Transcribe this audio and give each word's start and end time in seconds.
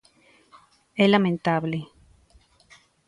É 1.03 1.05
lamentable. 1.13 1.79